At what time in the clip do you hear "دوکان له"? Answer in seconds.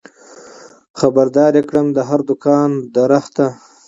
2.29-3.03